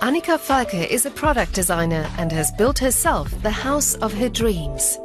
[0.00, 4.98] Annika Falke is a product designer and has built herself the house of her dreams.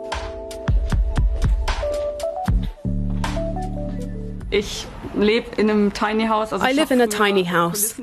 [4.52, 4.86] Ich
[5.16, 6.52] lebe in einem tiny house.
[6.52, 7.98] I live in a tiny house.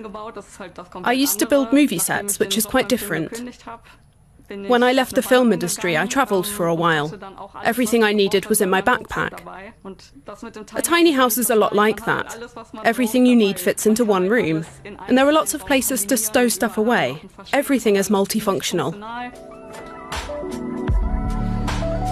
[1.04, 3.38] I used to build movie sets, which is quite different.
[4.48, 7.12] When I left the film industry, I travelled for a while.
[7.64, 9.44] Everything I needed was in my backpack.
[10.74, 12.34] A tiny house is a lot like that.
[12.82, 14.64] Everything you need fits into one room,
[15.06, 17.20] and there are lots of places to stow stuff away.
[17.52, 18.94] Everything is multifunctional.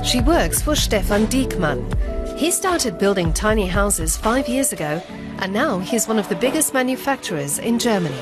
[0.05, 2.37] She works for Stefan Diekmann.
[2.37, 5.03] He started building tiny houses five years ago,
[5.39, 8.15] and now he's one of the biggest manufacturers in Germany.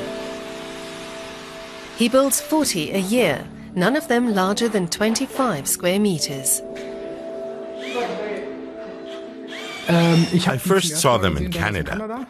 [1.96, 6.62] He builds 40 a year, none of them larger than 25 square meters.
[9.88, 12.26] I first saw them in Canada.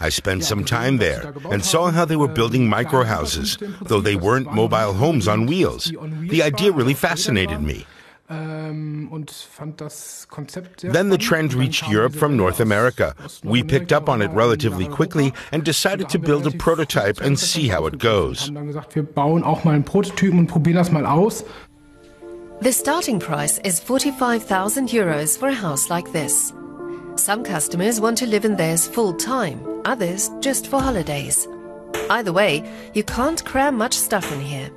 [0.00, 4.16] I spent some time there and saw how they were building micro houses, though they
[4.16, 5.90] weren't mobile homes on wheels.
[6.28, 7.86] The idea really fascinated me.
[10.92, 13.14] Then the trend reached Europe from North America.
[13.42, 17.68] We picked up on it relatively quickly and decided to build a prototype and see
[17.68, 18.50] how it goes.
[22.60, 26.52] The starting price is 45,000 euros for a house like this.
[27.16, 31.46] Some customers want to live in theirs full time, others just for holidays.
[32.10, 34.70] Either way, you can't cram much stuff in here.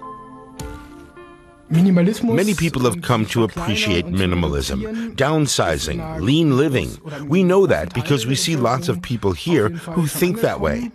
[1.70, 6.98] Many people have come to appreciate minimalism, downsizing, lean living.
[7.28, 10.92] We know that because we see lots of people here who think that way.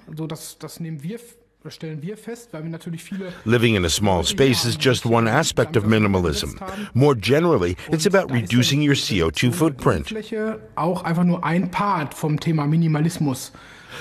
[3.45, 6.59] Living in a small space is just one aspect of minimalism.
[6.95, 10.09] More generally, it's about reducing your CO2 footprint.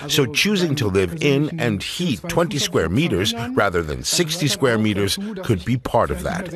[0.08, 5.20] So choosing to live in and heat 20 square meters rather than 60 square meters
[5.44, 6.48] could be part of that.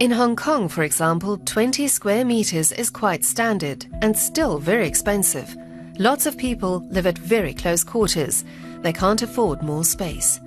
[0.00, 5.56] In Hong Kong, for example, 20 square meters is quite standard and still very expensive.
[6.00, 8.44] Lots of people live at very close quarters.
[8.82, 10.40] They can't afford more space.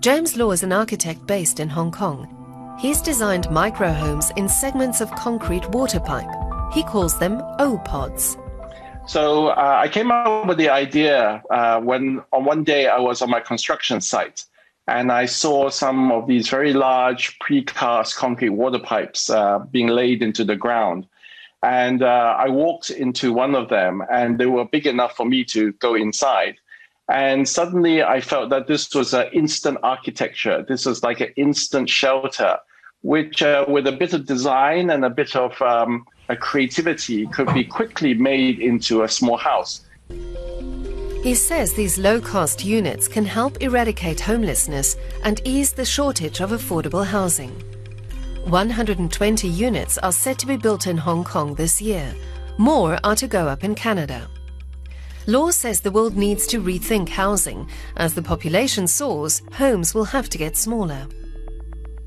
[0.00, 2.28] James Law is an architect based in Hong Kong.
[2.78, 6.28] He's designed micro homes in segments of concrete water pipe.
[6.74, 8.36] He calls them O-pods.
[9.06, 13.22] So uh, I came up with the idea uh, when on one day I was
[13.22, 14.44] on my construction site
[14.86, 20.22] and I saw some of these very large precast concrete water pipes uh, being laid
[20.22, 21.06] into the ground.
[21.64, 25.44] And uh, I walked into one of them and they were big enough for me
[25.46, 26.56] to go inside.
[27.10, 30.62] And suddenly I felt that this was an instant architecture.
[30.68, 32.58] This was like an instant shelter,
[33.00, 37.52] which uh, with a bit of design and a bit of um, a creativity could
[37.54, 39.86] be quickly made into a small house.
[41.22, 46.50] He says these low cost units can help eradicate homelessness and ease the shortage of
[46.50, 47.73] affordable housing.
[48.46, 52.14] 120 units are set to be built in Hong Kong this year.
[52.58, 54.28] More are to go up in Canada.
[55.26, 57.66] Law says the world needs to rethink housing.
[57.96, 61.06] As the population soars, homes will have to get smaller.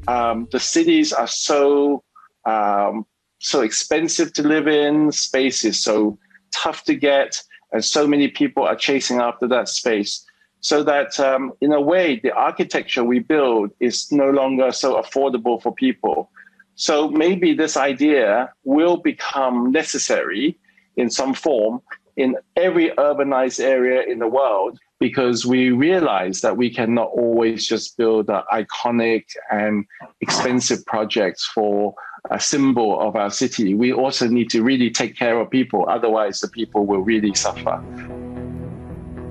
[0.07, 2.03] Um, the cities are so
[2.45, 3.05] um,
[3.39, 5.11] so expensive to live in.
[5.11, 6.19] Space is so
[6.53, 10.23] tough to get, and so many people are chasing after that space.
[10.61, 15.61] So that, um, in a way, the architecture we build is no longer so affordable
[15.61, 16.29] for people.
[16.75, 20.57] So maybe this idea will become necessary
[20.95, 21.81] in some form
[22.17, 27.95] in every urbanized area in the world because we realize that we cannot always just
[27.97, 29.85] build iconic and
[30.21, 31.93] expensive projects for
[32.31, 33.75] a symbol of our city.
[33.75, 37.81] We also need to really take care of people, otherwise, the people will really suffer.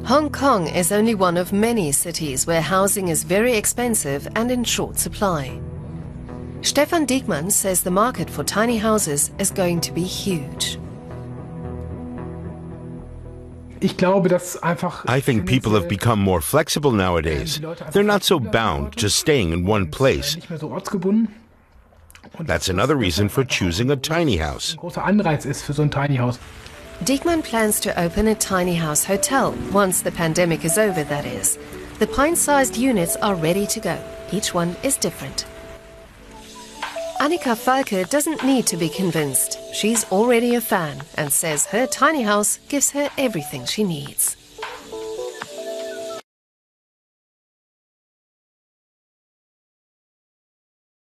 [0.06, 4.62] Hong Kong is only one of many cities where housing is very expensive and in
[4.62, 5.60] short supply.
[6.62, 10.78] Stefan Diekmann says the market for tiny houses is going to be huge.
[15.08, 17.60] I think people have become more flexible nowadays.
[17.90, 20.36] They're not so bound to staying in one place.
[22.42, 24.76] That's another reason for choosing a tiny house.
[27.04, 31.58] Diekmann plans to open a tiny house hotel once the pandemic is over, that is.
[31.98, 34.02] The pint sized units are ready to go.
[34.32, 35.44] Each one is different.
[37.20, 39.58] Annika Falke doesn't need to be convinced.
[39.74, 44.36] She's already a fan and says her tiny house gives her everything she needs.